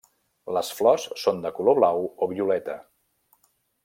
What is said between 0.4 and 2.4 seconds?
Les flors són de color blau o